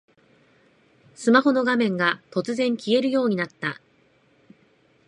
[1.13, 3.79] スマホの画面が突然消えるようになった